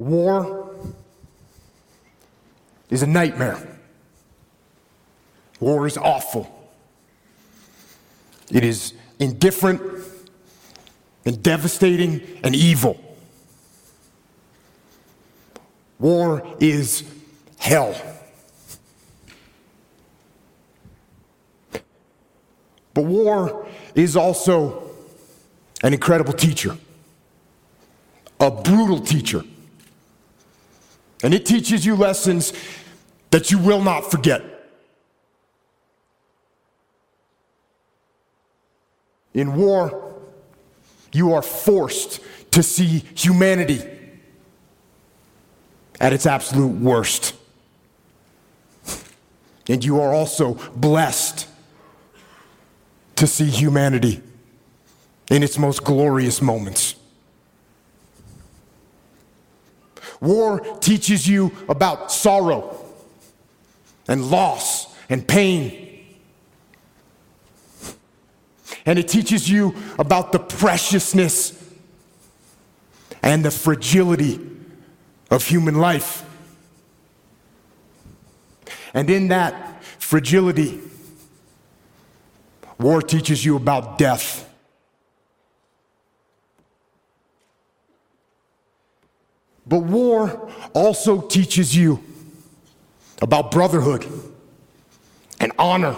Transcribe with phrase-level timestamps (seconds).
[0.00, 0.74] War
[2.88, 3.78] is a nightmare.
[5.60, 6.48] War is awful.
[8.50, 9.82] It is indifferent
[11.26, 12.98] and devastating and evil.
[15.98, 17.04] War is
[17.58, 17.94] hell.
[22.94, 24.90] But war is also
[25.82, 26.78] an incredible teacher,
[28.40, 29.44] a brutal teacher.
[31.22, 32.52] And it teaches you lessons
[33.30, 34.42] that you will not forget.
[39.34, 40.14] In war,
[41.12, 42.20] you are forced
[42.52, 43.82] to see humanity
[46.00, 47.34] at its absolute worst.
[49.68, 51.46] And you are also blessed
[53.16, 54.20] to see humanity
[55.30, 56.96] in its most glorious moments.
[60.20, 62.78] War teaches you about sorrow
[64.06, 65.86] and loss and pain.
[68.84, 71.56] And it teaches you about the preciousness
[73.22, 74.40] and the fragility
[75.30, 76.24] of human life.
[78.92, 80.80] And in that fragility,
[82.78, 84.49] war teaches you about death.
[89.70, 92.02] But war also teaches you
[93.22, 94.04] about brotherhood
[95.38, 95.94] and honor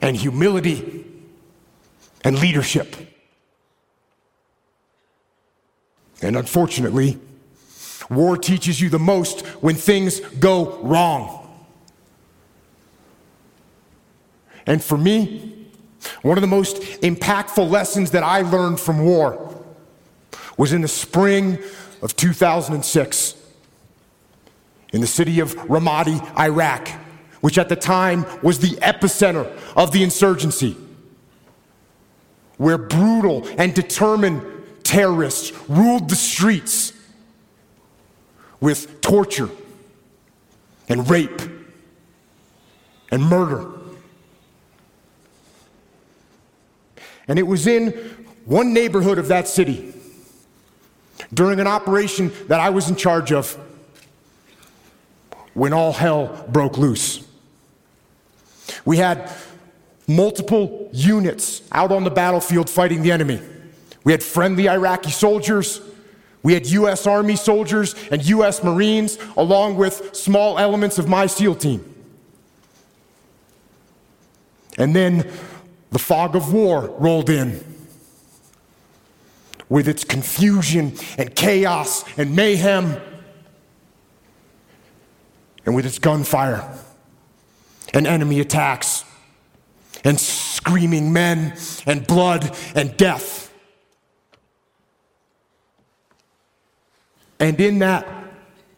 [0.00, 1.04] and humility
[2.24, 2.96] and leadership.
[6.22, 7.18] And unfortunately,
[8.08, 11.46] war teaches you the most when things go wrong.
[14.66, 15.68] And for me,
[16.22, 19.62] one of the most impactful lessons that I learned from war
[20.56, 21.58] was in the spring
[22.04, 23.34] of 2006
[24.92, 26.88] in the city of Ramadi, Iraq,
[27.40, 30.76] which at the time was the epicenter of the insurgency,
[32.58, 34.42] where brutal and determined
[34.84, 36.92] terrorists ruled the streets
[38.60, 39.48] with torture
[40.90, 41.40] and rape
[43.10, 43.66] and murder.
[47.26, 47.92] And it was in
[48.44, 49.94] one neighborhood of that city
[51.34, 53.58] during an operation that I was in charge of
[55.52, 57.24] when all hell broke loose.
[58.84, 59.30] We had
[60.06, 63.40] multiple units out on the battlefield fighting the enemy.
[64.04, 65.80] We had friendly Iraqi soldiers,
[66.44, 67.06] we had U.S.
[67.06, 68.62] Army soldiers and U.S.
[68.62, 71.94] Marines, along with small elements of my SEAL team.
[74.76, 75.30] And then
[75.90, 77.64] the fog of war rolled in
[79.74, 82.96] with its confusion and chaos and mayhem
[85.66, 86.62] and with its gunfire
[87.92, 89.04] and enemy attacks
[90.04, 93.52] and screaming men and blood and death.
[97.40, 98.06] And in that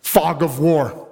[0.00, 1.08] fog of war,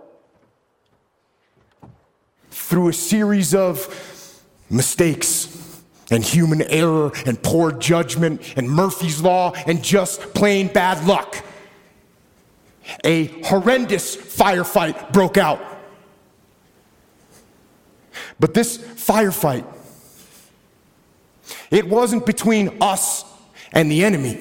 [2.52, 5.71] through a series of mistakes,
[6.12, 11.44] and human error and poor judgment and Murphy's Law and just plain bad luck,
[13.02, 15.60] a horrendous firefight broke out.
[18.38, 19.64] But this firefight,
[21.70, 23.24] it wasn't between us
[23.72, 24.38] and the enemy.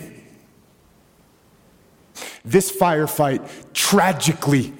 [2.43, 4.73] This firefight tragically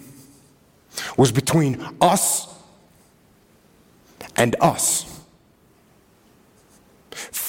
[1.15, 2.47] was between us
[4.35, 5.10] and us.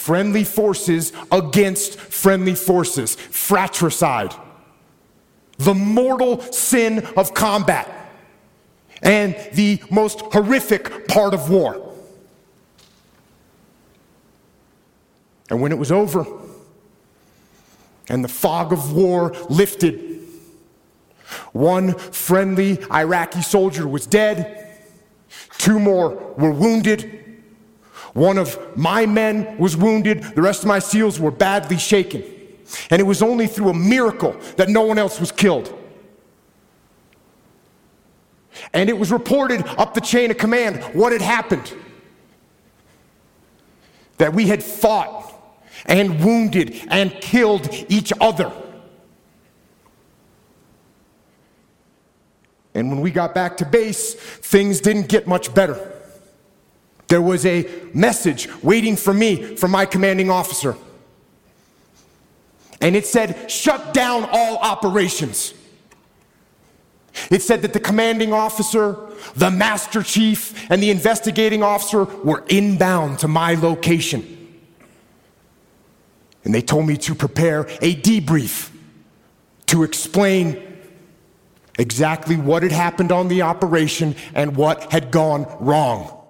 [0.02, 4.34] Friendly forces against friendly forces, fratricide,
[5.58, 7.88] the mortal sin of combat,
[9.00, 11.94] and the most horrific part of war.
[15.48, 16.26] And when it was over,
[18.08, 20.20] and the fog of war lifted.
[21.52, 24.80] One friendly Iraqi soldier was dead,
[25.58, 27.21] two more were wounded.
[28.12, 32.22] One of my men was wounded, the rest of my SEALs were badly shaken.
[32.90, 35.78] And it was only through a miracle that no one else was killed.
[38.72, 41.72] And it was reported up the chain of command what had happened.
[44.18, 45.32] That we had fought
[45.86, 48.52] and wounded and killed each other.
[52.74, 56.01] And when we got back to base, things didn't get much better.
[57.12, 60.78] There was a message waiting for me from my commanding officer.
[62.80, 65.52] And it said, shut down all operations.
[67.30, 68.96] It said that the commanding officer,
[69.36, 74.56] the master chief, and the investigating officer were inbound to my location.
[76.44, 78.70] And they told me to prepare a debrief
[79.66, 80.62] to explain
[81.78, 86.20] exactly what had happened on the operation and what had gone wrong.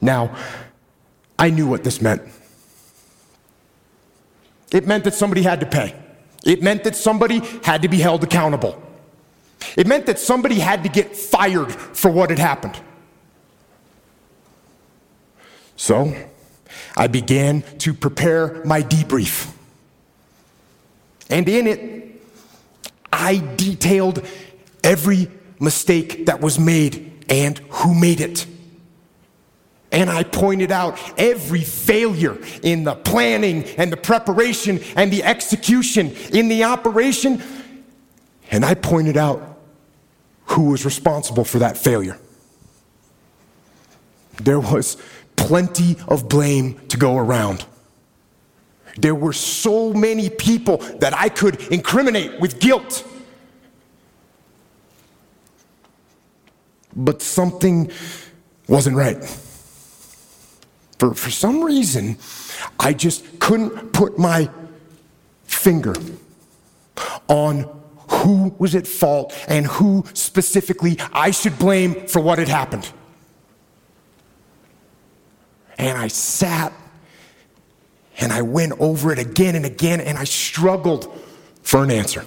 [0.00, 0.34] Now,
[1.38, 2.22] I knew what this meant.
[4.72, 5.94] It meant that somebody had to pay.
[6.44, 8.80] It meant that somebody had to be held accountable.
[9.76, 12.78] It meant that somebody had to get fired for what had happened.
[15.76, 16.14] So
[16.96, 19.52] I began to prepare my debrief.
[21.28, 22.22] And in it,
[23.12, 24.26] I detailed
[24.82, 28.46] every mistake that was made and who made it.
[29.92, 36.12] And I pointed out every failure in the planning and the preparation and the execution
[36.32, 37.42] in the operation.
[38.50, 39.58] And I pointed out
[40.44, 42.18] who was responsible for that failure.
[44.42, 44.96] There was
[45.36, 47.64] plenty of blame to go around.
[48.96, 53.06] There were so many people that I could incriminate with guilt.
[56.94, 57.90] But something
[58.68, 59.22] wasn't right.
[61.00, 62.18] For, for some reason,
[62.78, 64.50] I just couldn't put my
[65.44, 65.94] finger
[67.26, 67.62] on
[68.10, 72.92] who was at fault and who specifically I should blame for what had happened.
[75.78, 76.74] And I sat
[78.18, 81.18] and I went over it again and again and I struggled
[81.62, 82.26] for an answer.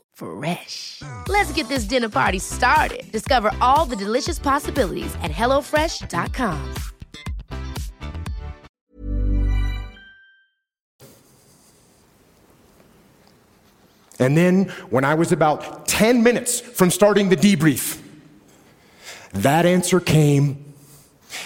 [0.13, 1.01] Fresh.
[1.27, 3.11] Let's get this dinner party started.
[3.11, 6.75] Discover all the delicious possibilities at hellofresh.com.
[14.19, 17.99] And then, when I was about 10 minutes from starting the debrief,
[19.33, 20.73] that answer came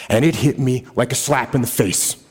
[0.09, 2.21] and it hit me like a slap in the face.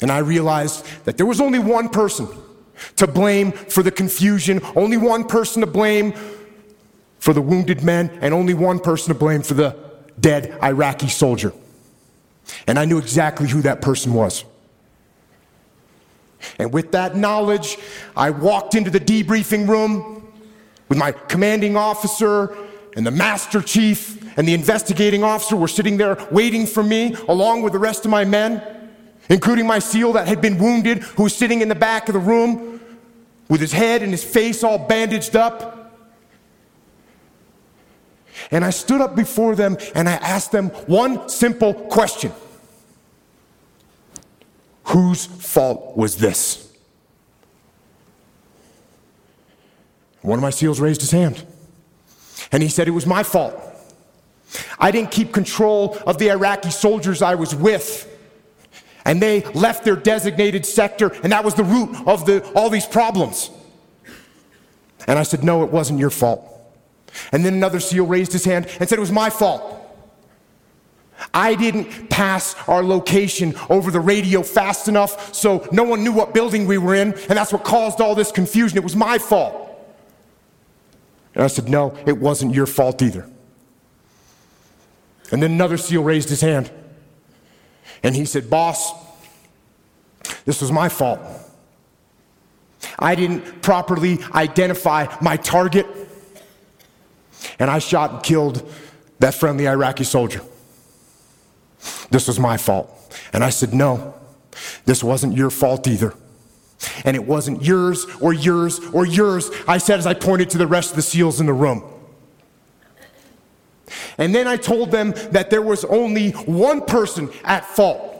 [0.00, 2.28] And I realized that there was only one person
[2.96, 6.14] to blame for the confusion, only one person to blame
[7.18, 9.76] for the wounded men and only one person to blame for the
[10.20, 11.52] dead Iraqi soldier.
[12.66, 14.44] And I knew exactly who that person was.
[16.58, 17.78] And with that knowledge,
[18.16, 20.32] I walked into the debriefing room
[20.88, 22.54] with my commanding officer
[22.96, 27.62] and the master chief and the investigating officer were sitting there waiting for me along
[27.62, 28.62] with the rest of my men,
[29.28, 32.18] including my SEAL that had been wounded, who was sitting in the back of the
[32.18, 32.80] room
[33.48, 35.92] with his head and his face all bandaged up.
[38.50, 42.32] And I stood up before them and I asked them one simple question
[44.84, 46.72] Whose fault was this?
[50.20, 51.44] One of my SEALs raised his hand
[52.50, 53.60] and he said, It was my fault.
[54.78, 58.10] I didn't keep control of the Iraqi soldiers I was with.
[59.04, 62.86] And they left their designated sector, and that was the root of the, all these
[62.86, 63.50] problems.
[65.06, 66.50] And I said, No, it wasn't your fault.
[67.30, 69.80] And then another SEAL raised his hand and said, It was my fault.
[71.32, 76.34] I didn't pass our location over the radio fast enough so no one knew what
[76.34, 78.76] building we were in, and that's what caused all this confusion.
[78.78, 79.70] It was my fault.
[81.34, 83.28] And I said, No, it wasn't your fault either.
[85.30, 86.70] And then another SEAL raised his hand
[88.04, 88.92] and he said, Boss,
[90.44, 91.18] this was my fault.
[92.98, 95.86] I didn't properly identify my target,
[97.58, 98.70] and I shot and killed
[99.18, 100.42] that friendly Iraqi soldier.
[102.10, 102.90] This was my fault.
[103.32, 104.14] And I said, No,
[104.84, 106.14] this wasn't your fault either.
[107.04, 110.66] And it wasn't yours or yours or yours, I said as I pointed to the
[110.66, 111.82] rest of the SEALs in the room.
[114.18, 118.10] And then I told them that there was only one person at fault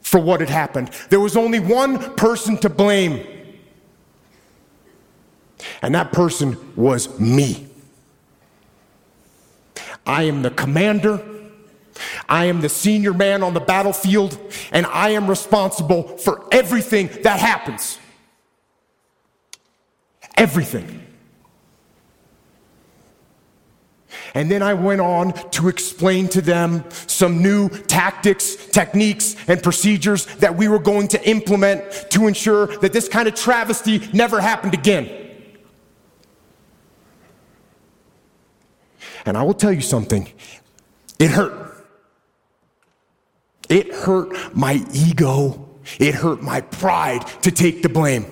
[0.00, 0.90] for what had happened.
[1.10, 3.26] There was only one person to blame.
[5.82, 7.66] And that person was me.
[10.04, 11.24] I am the commander.
[12.28, 14.38] I am the senior man on the battlefield,
[14.70, 17.98] and I am responsible for everything that happens.
[20.36, 21.05] Everything.
[24.34, 30.26] And then I went on to explain to them some new tactics, techniques, and procedures
[30.36, 34.74] that we were going to implement to ensure that this kind of travesty never happened
[34.74, 35.08] again.
[39.24, 40.30] And I will tell you something
[41.18, 41.84] it hurt.
[43.68, 45.68] It hurt my ego,
[45.98, 48.26] it hurt my pride to take the blame.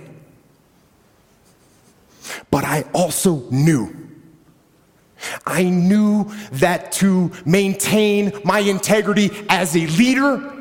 [2.51, 4.03] But I also knew.
[5.47, 10.52] I knew that to maintain my integrity as a leader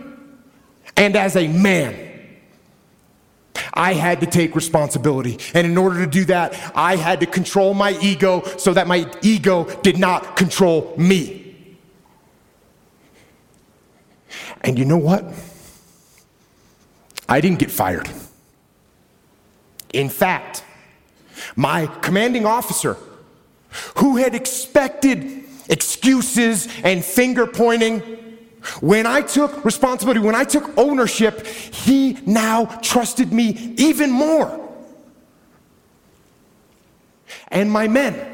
[0.95, 2.11] and as a man,
[3.73, 5.39] I had to take responsibility.
[5.53, 9.11] And in order to do that, I had to control my ego so that my
[9.21, 11.55] ego did not control me.
[14.61, 15.25] And you know what?
[17.27, 18.09] I didn't get fired.
[19.91, 20.63] In fact,
[21.55, 22.97] my commanding officer,
[23.97, 27.99] who had expected excuses and finger pointing,
[28.79, 34.59] when I took responsibility, when I took ownership, he now trusted me even more.
[37.49, 38.29] And my men,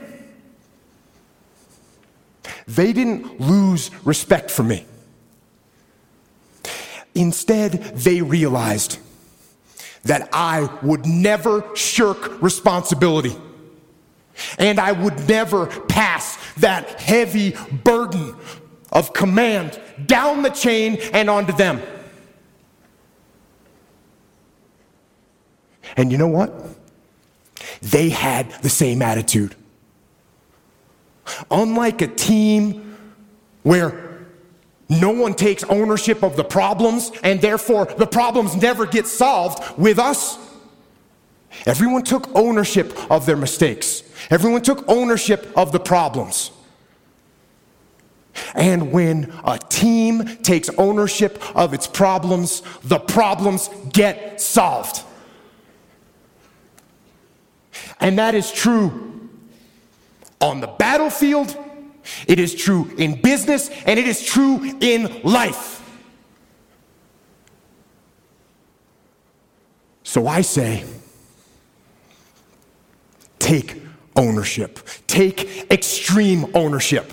[2.68, 4.86] they didn't lose respect for me.
[7.16, 9.00] Instead, they realized
[10.04, 13.36] that I would never shirk responsibility.
[14.58, 18.36] And I would never pass that heavy burden
[18.92, 21.82] of command down the chain and onto them.
[25.98, 26.54] And you know what?
[27.82, 29.56] They had the same attitude.
[31.52, 32.98] Unlike a team
[33.64, 34.26] where
[34.90, 40.00] no one takes ownership of the problems, and therefore the problems never get solved with
[40.00, 40.38] us.
[41.66, 46.52] Everyone took ownership of their mistakes, everyone took ownership of the problems.
[48.56, 55.04] And when a team takes ownership of its problems, the problems get solved.
[58.00, 59.30] And that is true
[60.40, 61.58] on the battlefield
[62.28, 65.78] it is true in business and it is true in life.
[70.04, 70.86] So I say,
[73.50, 73.82] take
[74.16, 77.12] ownership, take extreme ownership.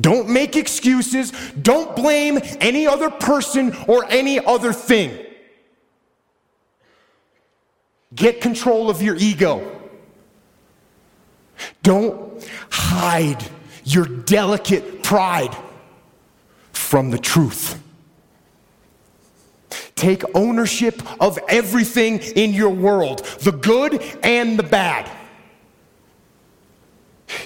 [0.00, 1.32] Don't make excuses.
[1.60, 5.24] Don't blame any other person or any other thing.
[8.14, 9.70] Get control of your ego.
[11.82, 13.44] Don't hide
[13.84, 15.54] your delicate pride
[16.72, 17.80] from the truth.
[19.94, 25.10] Take ownership of everything in your world, the good and the bad.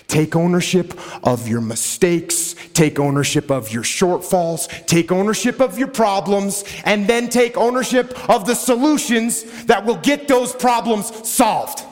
[0.08, 6.64] Take ownership of your mistakes, take ownership of your shortfalls, take ownership of your problems,
[6.84, 11.82] and then take ownership of the solutions that will get those problems solved.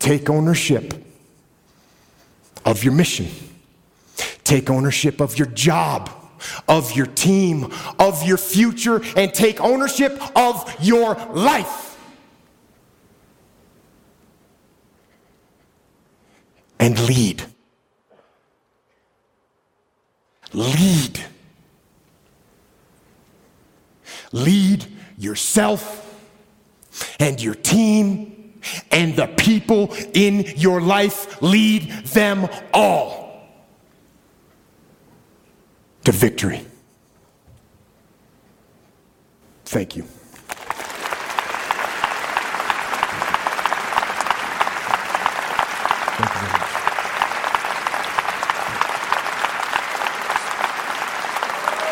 [0.00, 0.94] Take ownership
[2.64, 3.28] of your mission.
[4.42, 6.10] Take ownership of your job,
[6.66, 11.87] of your team, of your future, and take ownership of your life.
[16.80, 17.44] And lead.
[20.52, 21.20] Lead.
[24.32, 26.04] Lead yourself
[27.18, 28.54] and your team
[28.90, 31.40] and the people in your life.
[31.42, 33.48] Lead them all
[36.04, 36.64] to victory.
[39.64, 40.04] Thank you.
[46.18, 46.68] Thank you very much.